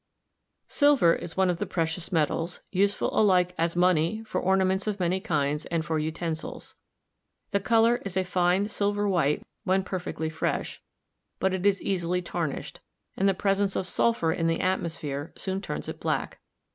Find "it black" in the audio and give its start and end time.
15.87-16.39